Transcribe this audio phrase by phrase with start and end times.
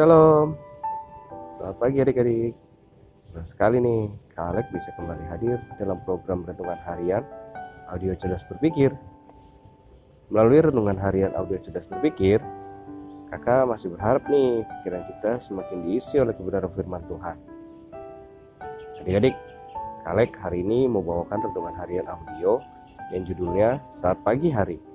[0.00, 0.56] Shalom.
[1.60, 2.56] Selamat pagi adik-adik.
[3.28, 7.20] Senang sekali nih Kak Alek bisa kembali hadir dalam program Renungan Harian
[7.92, 8.96] Audio Cerdas Berpikir.
[10.32, 12.40] Melalui Renungan Harian Audio Cerdas Berpikir
[13.28, 17.36] Kakak masih berharap nih pikiran kita semakin diisi oleh kebenaran firman Tuhan.
[19.04, 19.36] Adik-adik
[20.00, 22.56] Kak Alek hari ini mau bawakan Renungan Harian Audio
[23.12, 24.89] yang judulnya Saat Pagi Hari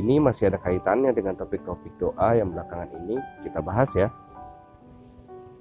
[0.00, 4.08] ini masih ada kaitannya dengan topik-topik doa yang belakangan ini kita bahas ya.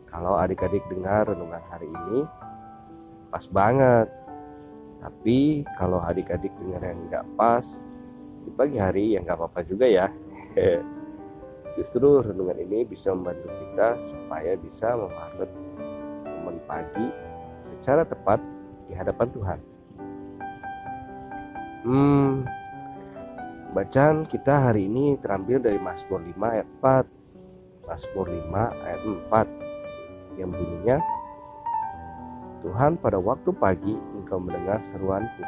[0.08, 2.26] Kalau adik-adik dengar renungan hari ini,
[3.30, 4.08] pas banget.
[5.00, 7.64] Tapi kalau adik-adik dengar yang nggak pas,
[8.44, 10.08] di pagi hari ya nggak apa-apa juga ya.
[11.78, 15.48] Justru renungan ini bisa membantu kita supaya bisa memahami
[16.26, 17.08] momen pagi
[17.68, 18.42] secara tepat
[18.90, 19.60] di hadapan Tuhan.
[21.86, 22.44] Hmm,
[23.70, 27.86] Bacaan kita hari ini terambil dari Mazmur 5 ayat 4.
[27.86, 28.50] Mazmur 5
[28.82, 30.98] ayat 4 yang bunyinya
[32.66, 35.46] Tuhan pada waktu pagi engkau mendengar seruanku.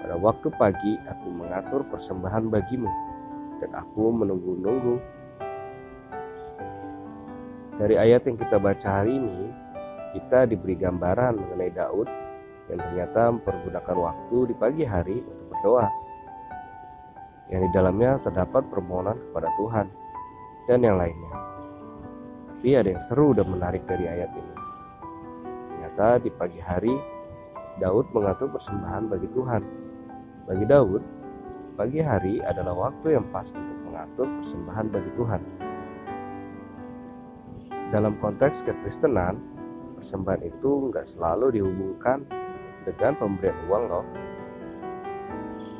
[0.00, 2.88] Pada waktu pagi aku mengatur persembahan bagimu
[3.60, 4.96] dan aku menunggu-nunggu.
[7.84, 9.52] Dari ayat yang kita baca hari ini,
[10.16, 12.08] kita diberi gambaran mengenai Daud
[12.72, 16.09] yang ternyata mempergunakan waktu di pagi hari untuk berdoa
[17.50, 19.86] yang di dalamnya terdapat permohonan kepada Tuhan
[20.70, 21.34] dan yang lainnya.
[22.46, 24.54] Tapi ada yang seru dan menarik dari ayat ini.
[25.66, 26.94] Ternyata di pagi hari
[27.82, 29.62] Daud mengatur persembahan bagi Tuhan.
[30.46, 31.02] Bagi Daud,
[31.74, 35.42] pagi hari adalah waktu yang pas untuk mengatur persembahan bagi Tuhan.
[37.90, 39.40] Dalam konteks kekristenan,
[39.98, 42.22] persembahan itu nggak selalu dihubungkan
[42.86, 44.06] dengan pemberian uang loh.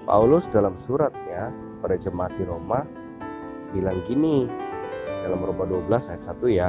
[0.09, 2.85] Paulus dalam suratnya pada jemaat di Roma
[3.73, 4.45] bilang gini
[5.25, 6.69] dalam Roma 12 ayat 1 ya.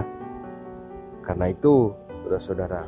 [1.22, 1.94] Karena itu,
[2.26, 2.84] saudara-saudara,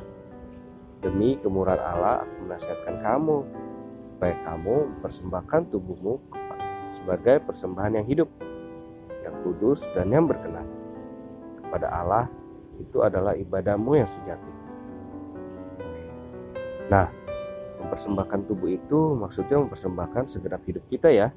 [1.04, 3.38] demi kemurahan Allah aku menasihatkan kamu
[4.16, 6.16] supaya kamu mempersembahkan tubuhmu
[6.90, 8.30] sebagai persembahan yang hidup,
[9.22, 10.66] yang kudus dan yang berkenan
[11.60, 12.26] kepada Allah
[12.80, 14.52] itu adalah ibadahmu yang sejati.
[16.88, 17.10] Nah,
[17.84, 21.34] mempersembahkan tubuh itu maksudnya mempersembahkan segenap hidup kita ya.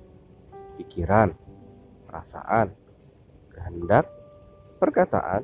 [0.77, 1.33] Pikiran,
[2.07, 2.71] perasaan,
[3.53, 4.07] kehendak,
[4.77, 5.43] perkataan,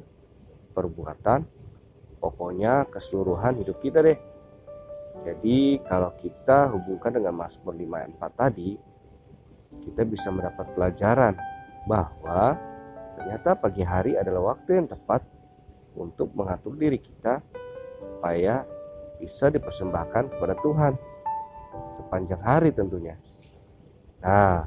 [0.76, 1.44] perbuatan,
[2.20, 4.18] pokoknya keseluruhan hidup kita deh.
[5.22, 8.70] Jadi kalau kita hubungkan dengan Mazmur 5 4 tadi,
[9.84, 11.34] kita bisa mendapat pelajaran
[11.88, 12.56] bahwa
[13.16, 15.24] ternyata pagi hari adalah waktu yang tepat
[15.96, 17.44] untuk mengatur diri kita
[18.00, 18.64] supaya
[19.20, 20.92] bisa dipersembahkan kepada Tuhan
[21.92, 23.14] sepanjang hari tentunya.
[24.22, 24.66] Nah,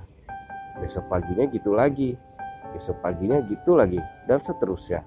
[0.80, 2.16] besok paginya gitu lagi,
[2.75, 5.03] besok paginya gitu lagi, dan seterusnya.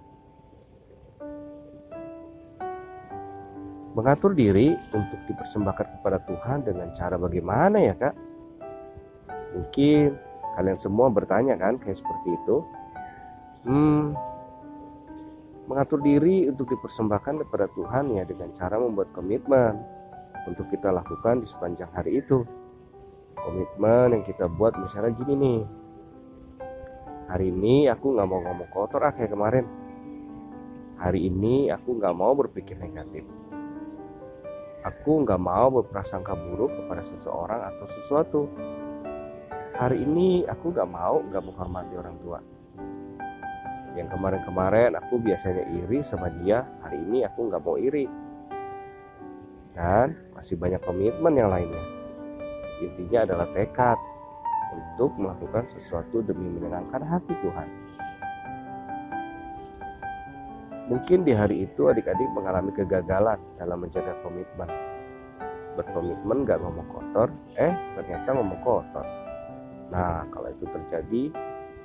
[3.97, 8.15] Mengatur diri untuk dipersembahkan kepada Tuhan dengan cara bagaimana ya kak?
[9.59, 10.15] Mungkin
[10.55, 12.57] kalian semua bertanya kan kayak seperti itu.
[13.67, 14.15] Hmm,
[15.67, 19.77] mengatur diri untuk dipersembahkan kepada Tuhan ya dengan cara membuat komitmen
[20.49, 22.47] untuk kita lakukan di sepanjang hari itu
[23.45, 25.61] komitmen yang kita buat misalnya gini nih.
[27.29, 29.67] Hari ini aku nggak mau ngomong kotor ah kayak kemarin.
[30.97, 33.23] Hari ini aku nggak mau berpikir negatif.
[34.83, 38.41] Aku nggak mau berprasangka buruk kepada seseorang atau sesuatu.
[39.77, 42.41] Hari ini aku nggak mau nggak menghormati orang tua.
[43.93, 48.09] Yang kemarin-kemarin aku biasanya iri sama dia hari ini aku nggak mau iri.
[49.77, 51.98] Dan masih banyak komitmen yang lainnya
[52.83, 53.99] intinya adalah tekad
[54.75, 57.69] untuk melakukan sesuatu demi menyenangkan hati Tuhan.
[60.89, 64.71] Mungkin di hari itu adik-adik mengalami kegagalan dalam menjaga komitmen.
[65.77, 67.29] Berkomitmen gak ngomong kotor
[67.61, 69.07] eh ternyata ngomong kotor.
[69.93, 71.23] Nah kalau itu terjadi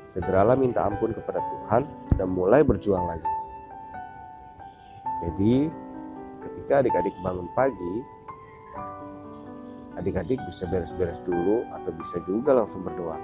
[0.07, 1.83] segeralah minta ampun kepada Tuhan
[2.15, 3.31] dan mulai berjuang lagi.
[5.23, 5.71] Jadi,
[6.43, 7.93] ketika adik-adik bangun pagi,
[9.97, 13.17] adik-adik bisa beres-beres dulu atau bisa juga langsung berdoa.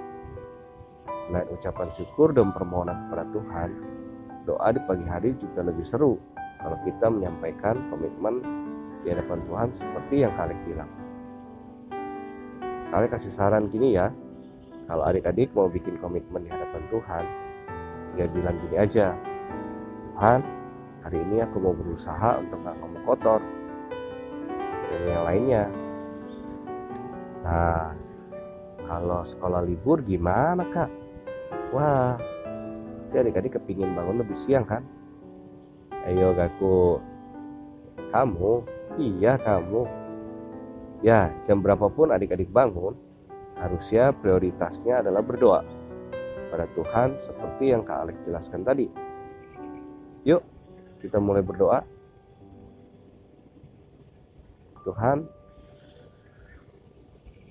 [1.10, 3.70] Selain ucapan syukur dan permohonan kepada Tuhan,
[4.46, 6.14] doa di pagi hari juga lebih seru
[6.62, 8.40] kalau kita menyampaikan komitmen
[9.02, 10.90] di hadapan Tuhan seperti yang kalian bilang.
[12.90, 14.10] Kalian kasih saran gini ya,
[14.90, 17.24] kalau adik-adik mau bikin komitmen di hadapan Tuhan,
[18.12, 19.14] tinggal bilang gini aja.
[20.14, 20.40] Tuhan,
[21.06, 23.40] hari ini aku mau berusaha untuk gak ngomong kotor.
[24.90, 25.64] Dan yang lainnya.
[27.40, 27.96] Nah,
[28.84, 30.90] kalau sekolah libur gimana kak?
[31.72, 32.18] Wah,
[33.00, 34.82] pasti adik-adik kepingin bangun lebih siang kan?
[36.04, 36.98] Ayo gaku.
[38.10, 38.66] Kamu?
[38.98, 39.86] Iya kamu.
[41.00, 42.92] Ya jam berapapun adik-adik bangun
[43.56, 45.64] harusnya prioritasnya adalah berdoa
[46.50, 48.90] pada Tuhan seperti yang Kak Alex jelaskan tadi.
[50.28, 50.42] Yuk
[51.00, 51.80] kita mulai berdoa.
[54.84, 55.28] Tuhan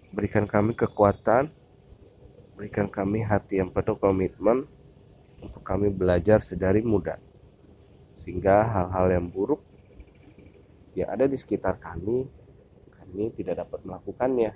[0.10, 1.54] berikan kami kekuatan
[2.60, 4.68] berikan kami hati yang penuh komitmen
[5.40, 7.22] untuk kami belajar sedari muda
[8.20, 9.64] sehingga hal-hal yang buruk
[10.98, 12.28] yang ada di sekitar kami
[13.10, 14.52] kami tidak dapat melakukannya.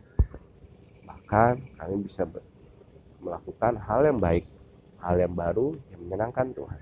[1.09, 2.27] Bahkan kami bisa
[3.17, 4.45] melakukan hal yang baik
[5.01, 6.81] hal yang baru yang menyenangkan Tuhan.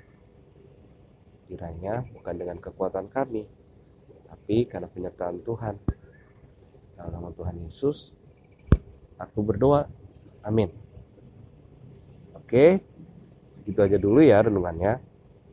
[1.48, 3.48] Kiranya bukan dengan kekuatan kami
[4.28, 5.76] tapi karena penyertaan Tuhan.
[7.00, 8.14] Dalam nama Tuhan Yesus
[9.22, 9.86] aku berdoa
[10.42, 10.74] amin
[12.34, 12.92] oke
[13.52, 15.04] Segitu aja dulu ya renungannya.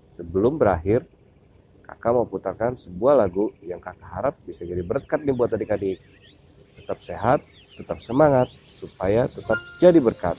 [0.08, 1.04] Sebelum berakhir,
[1.82, 5.98] kakak mau putarkan sebuah lagu yang kakak harap bisa jadi berkat nih buat adik-adik.
[6.78, 7.42] Tetap sehat,
[7.74, 10.38] tetap semangat, supaya tetap jadi berkat.